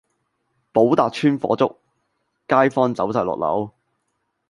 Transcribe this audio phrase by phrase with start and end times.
[0.73, 1.75] 寶達邨火燭，
[2.47, 3.69] 街坊走曬落樓